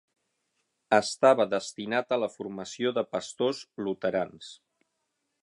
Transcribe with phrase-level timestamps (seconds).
[0.97, 4.51] Estava destinat a la formació de pastors luterans.